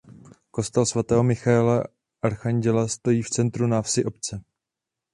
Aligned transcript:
Kostel 0.51 0.85
svatého 0.85 1.23
Michaela 1.23 1.83
archanděla 2.21 2.87
stojí 2.87 3.21
v 3.21 3.29
centru 3.29 3.67
návsi 3.67 4.05
obce. 4.05 4.43